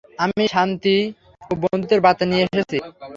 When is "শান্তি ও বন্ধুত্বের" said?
0.55-2.01